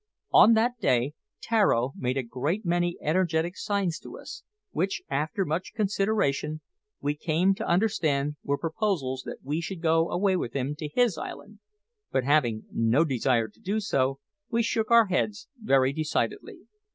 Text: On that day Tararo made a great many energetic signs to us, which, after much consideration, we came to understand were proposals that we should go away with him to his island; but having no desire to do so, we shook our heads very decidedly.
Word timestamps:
On 0.31 0.53
that 0.53 0.79
day 0.79 1.13
Tararo 1.47 1.91
made 1.95 2.17
a 2.17 2.23
great 2.23 2.65
many 2.65 2.97
energetic 3.03 3.55
signs 3.55 3.99
to 3.99 4.17
us, 4.17 4.41
which, 4.71 5.03
after 5.11 5.45
much 5.45 5.73
consideration, 5.75 6.61
we 7.01 7.13
came 7.13 7.53
to 7.53 7.67
understand 7.67 8.35
were 8.43 8.57
proposals 8.57 9.21
that 9.27 9.37
we 9.43 9.61
should 9.61 9.79
go 9.79 10.09
away 10.09 10.35
with 10.35 10.53
him 10.53 10.73
to 10.79 10.87
his 10.89 11.19
island; 11.19 11.59
but 12.11 12.23
having 12.23 12.65
no 12.71 13.05
desire 13.05 13.47
to 13.49 13.59
do 13.59 13.79
so, 13.79 14.17
we 14.49 14.63
shook 14.63 14.89
our 14.89 15.05
heads 15.05 15.47
very 15.61 15.93
decidedly. 15.93 16.61